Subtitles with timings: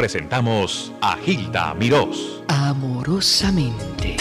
[0.00, 2.42] presentamos a Gilda Mirós.
[2.48, 4.16] Amorosamente.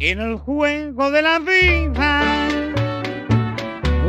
[0.00, 2.39] En el juego de la vida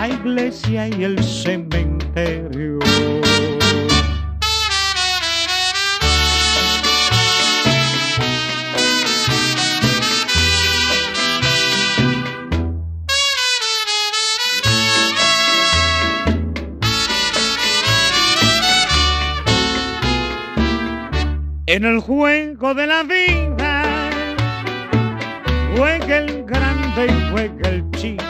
[0.00, 2.78] la iglesia y el cementerio.
[21.66, 24.10] En el juego de la vida
[25.76, 28.29] juega el grande y juega el chico,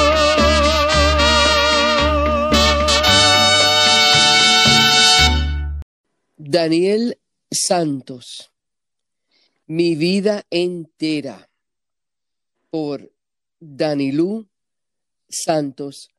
[6.53, 7.17] Daniel
[7.49, 8.51] Santos,
[9.67, 11.49] Mi vida entera,
[12.69, 13.09] por
[13.57, 14.49] Danilú
[15.29, 16.09] Santos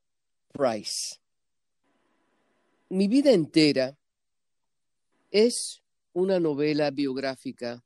[0.50, 1.20] Price.
[2.88, 3.98] Mi vida entera
[5.30, 5.82] es
[6.14, 7.84] una novela biográfica,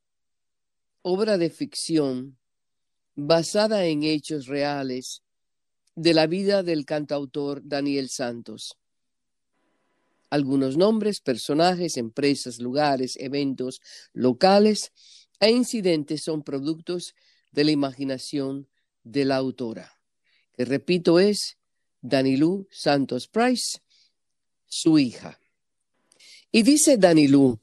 [1.01, 2.37] obra de ficción
[3.13, 5.21] basada en hechos reales
[5.95, 8.77] de la vida del cantautor Daniel Santos.
[10.29, 13.79] Algunos nombres, personajes, empresas, lugares, eventos
[14.13, 14.91] locales
[15.39, 17.13] e incidentes son productos
[17.51, 18.67] de la imaginación
[19.03, 19.99] de la autora,
[20.53, 21.57] que repito es
[22.01, 23.79] Danilú Santos Price,
[24.65, 25.39] su hija.
[26.51, 27.59] Y dice Danilú,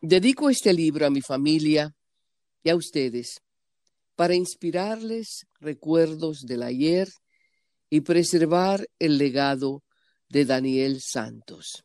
[0.00, 1.94] dedico este libro a mi familia
[2.64, 3.42] y a ustedes
[4.16, 7.08] para inspirarles recuerdos del ayer
[7.90, 9.82] y preservar el legado
[10.28, 11.84] de Daniel Santos.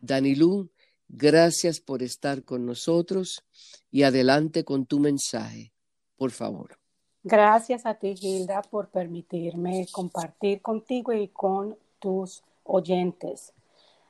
[0.00, 0.70] Danilú,
[1.08, 3.44] gracias por estar con nosotros
[3.90, 5.72] y adelante con tu mensaje,
[6.16, 6.78] por favor.
[7.22, 13.52] Gracias a ti, Gilda, por permitirme compartir contigo y con tus oyentes.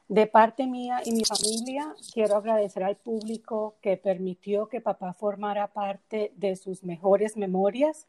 [0.09, 5.73] De parte mía y mi familia, quiero agradecer al público que permitió que papá formara
[5.73, 8.07] parte de sus mejores memorias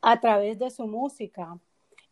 [0.00, 1.58] a través de su música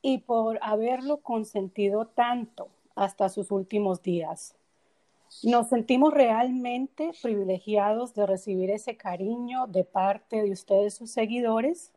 [0.03, 4.55] y por haberlo consentido tanto hasta sus últimos días.
[5.43, 11.93] Nos sentimos realmente privilegiados de recibir ese cariño de parte de ustedes, sus seguidores,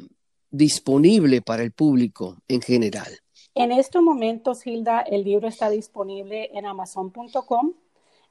[0.50, 3.18] disponible para el público en general?
[3.54, 7.74] En estos momentos, Hilda, el libro está disponible en amazon.com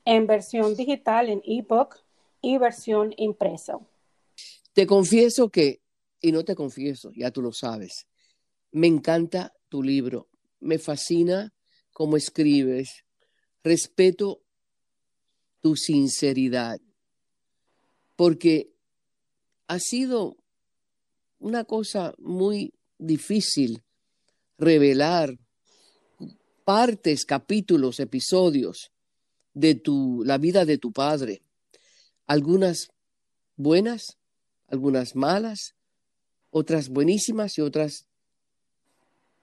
[0.06, 1.95] en versión digital, en ebook
[2.41, 3.88] y versión impreso.
[4.74, 5.81] Te confieso que,
[6.21, 8.07] y no te confieso, ya tú lo sabes,
[8.71, 10.27] me encanta tu libro,
[10.59, 11.53] me fascina
[11.91, 13.06] cómo escribes,
[13.63, 14.41] respeto
[15.63, 16.81] tu sinceridad,
[18.18, 18.69] porque
[19.68, 20.36] ha sido
[21.39, 23.81] una cosa muy difícil
[24.57, 25.39] revelar
[26.65, 28.92] partes, capítulos, episodios
[29.54, 31.42] de tu, la vida de tu padre,
[32.27, 32.89] algunas
[33.56, 34.18] buenas,
[34.68, 35.75] algunas malas,
[36.51, 38.06] otras buenísimas y otras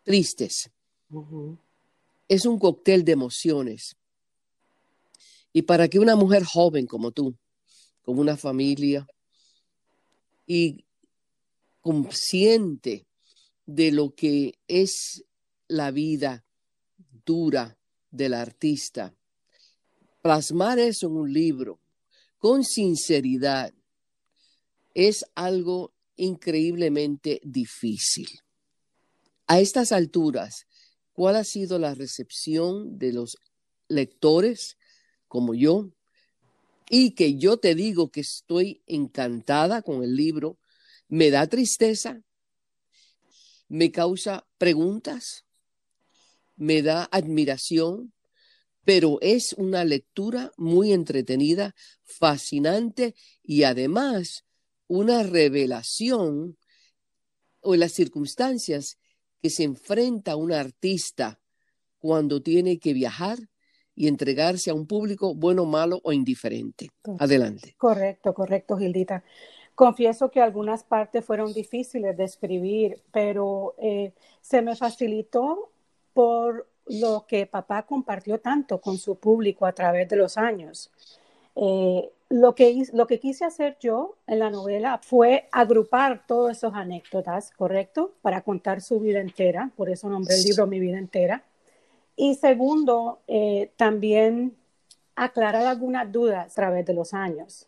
[0.03, 0.71] tristes.
[2.29, 3.97] Es un cóctel de emociones.
[5.53, 7.37] Y para que una mujer joven como tú,
[8.03, 9.07] con una familia
[10.47, 10.85] y
[11.81, 13.07] consciente
[13.67, 15.25] de lo que es
[15.69, 16.45] la vida
[17.25, 17.79] dura
[18.11, 19.15] del artista,
[20.23, 21.81] plasmar eso en un libro
[22.39, 23.73] con sinceridad
[24.95, 28.29] es algo increíblemente difícil.
[29.47, 30.67] A estas alturas,
[31.13, 33.37] ¿cuál ha sido la recepción de los
[33.89, 34.77] lectores
[35.31, 35.93] como yo?
[36.91, 40.59] Y que yo te digo que estoy encantada con el libro,
[41.09, 42.21] me da tristeza,
[43.69, 45.47] me causa preguntas,
[46.57, 48.13] me da admiración,
[48.85, 54.45] pero es una lectura muy entretenida, fascinante y además
[54.89, 56.59] una revelación
[57.61, 58.99] o las circunstancias
[59.41, 61.41] que se enfrenta un artista
[61.99, 63.39] cuando tiene que viajar
[63.95, 66.91] y entregarse a un público bueno, malo o indiferente.
[67.19, 67.75] Adelante.
[67.77, 69.23] Correcto, correcto, Gildita.
[69.75, 75.71] Confieso que algunas partes fueron difíciles de escribir, pero eh, se me facilitó
[76.13, 80.91] por lo que papá compartió tanto con su público a través de los años.
[81.57, 86.75] Eh, lo que, lo que quise hacer yo en la novela fue agrupar todas esas
[86.75, 88.15] anécdotas, ¿correcto?
[88.23, 91.45] Para contar su vida entera, por eso nombré el libro Mi vida entera.
[92.23, 94.55] Y segundo, eh, también
[95.17, 97.67] aclarar algunas dudas a través de los años.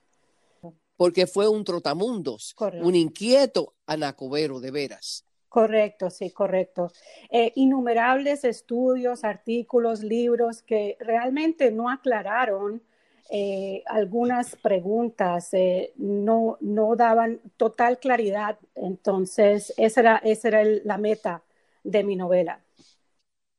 [0.98, 5.24] Porque fue un trotamundos, un inquieto anacobero de veras.
[5.48, 6.92] Correcto, sí, correcto.
[7.30, 12.82] Eh, innumerables estudios, artículos, libros que realmente no aclararon
[13.30, 18.58] eh, algunas preguntas eh, no, no daban total claridad.
[18.74, 21.42] Entonces, esa era, esa era la meta
[21.84, 22.60] de mi novela.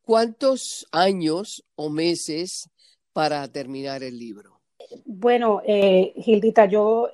[0.04, 2.70] ¿Cuántos años o meses
[3.14, 4.62] para terminar el libro?
[5.06, 7.10] Bueno, eh, Gildita, yo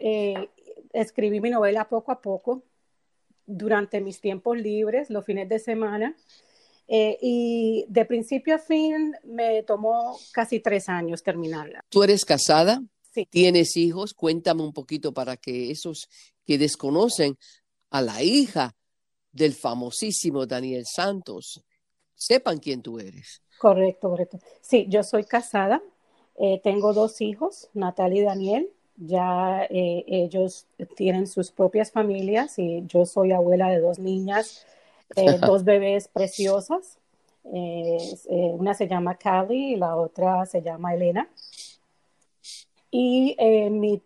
[0.92, 2.64] escribí mi novela poco a poco
[3.46, 6.16] durante mis tiempos libres, los fines de semana.
[6.88, 11.82] Eh, y de principio a fin me tomó casi tres años terminarla.
[11.90, 12.82] ¿Tú eres casada?
[13.14, 13.28] Sí.
[13.30, 14.14] ¿Tienes hijos?
[14.14, 16.10] Cuéntame un poquito para que esos
[16.46, 17.38] que desconocen
[17.92, 18.76] a la hija
[19.32, 21.64] del famosísimo Daniel Santos
[22.20, 23.42] sepan quién tú eres.
[23.58, 24.40] Correcto, correcto.
[24.62, 25.82] Sí, yo soy casada,
[26.38, 28.70] eh, tengo dos hijos, Natalia y Daniel.
[28.96, 34.66] Ya eh, ellos tienen sus propias familias y yo soy abuela de dos niñas
[35.16, 36.98] eh, dos bebés preciosas.
[37.44, 41.28] Una se llama Callie y la otra se llama Elena.
[42.92, 43.36] Y
[43.72, 44.02] mi,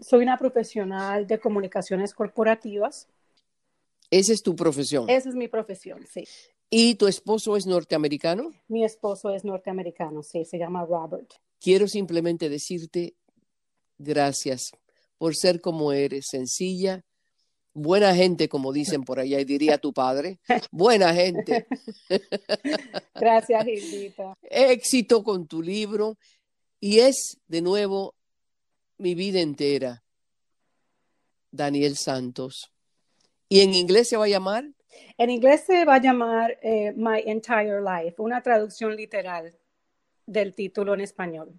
[0.00, 3.06] soy una profesional de comunicaciones corporativas.
[4.10, 5.08] ¿Esa es tu profesión?
[5.08, 6.24] Esa es mi profesión, sí.
[6.70, 8.50] ¿Y tu esposo es norteamericano?
[8.68, 11.32] Mi esposo es norteamericano, sí, se llama Robert.
[11.60, 13.14] Quiero simplemente decirte
[13.96, 14.70] gracias
[15.16, 17.04] por ser como eres, sencilla,
[17.72, 21.66] buena gente, como dicen por allá, y diría tu padre, buena gente.
[23.14, 24.36] Gracias, Gildita.
[24.42, 26.18] Éxito con tu libro
[26.80, 28.14] y es de nuevo
[28.98, 30.04] mi vida entera.
[31.50, 32.70] Daniel Santos.
[33.48, 34.64] ¿Y en inglés se va a llamar?
[35.16, 39.54] En inglés se va a llamar eh, My Entire Life, una traducción literal.
[40.26, 41.58] del título en español.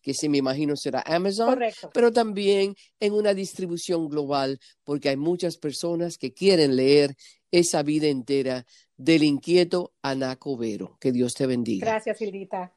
[0.00, 1.90] que se me imagino será Amazon, Correcto.
[1.92, 7.14] pero también en una distribución global, porque hay muchas personas que quieren leer
[7.50, 8.64] esa vida entera
[8.96, 10.96] del inquieto Anaco Vero.
[11.00, 11.86] Que Dios te bendiga.
[11.86, 12.72] Gracias, Hildita.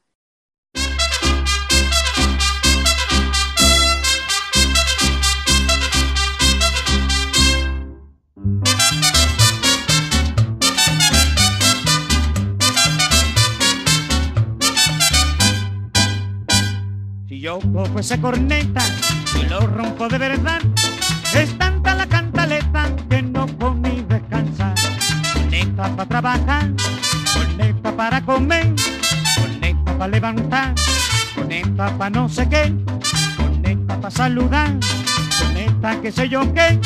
[17.73, 18.81] Cojo esa corneta
[19.39, 20.61] y lo rompo de verdad,
[21.33, 23.45] es tanta la cantaleta que no
[23.81, 24.75] ni descansar.
[25.33, 26.71] Corneta para trabajar,
[27.33, 28.73] corneta para comer,
[29.37, 30.75] corneta para levantar,
[31.35, 32.73] corneta para no sé qué,
[33.37, 34.71] corneta para saludar,
[35.39, 36.79] corneta que sé yo qué,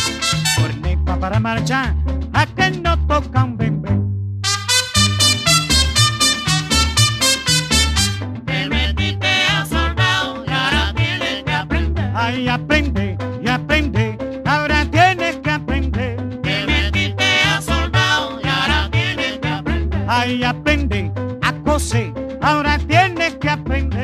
[0.58, 1.96] corneta para marchar,
[2.34, 3.58] a que no tocan
[12.26, 16.16] Ay, aprende y aprende, ahora tienes que aprender.
[16.42, 20.06] Te metiste a soldado y ahora tienes que aprender.
[20.08, 21.12] Ay, aprende
[21.42, 24.03] a coser, ahora tienes que aprender.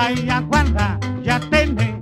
[0.00, 1.97] Ay, aguarda y atende,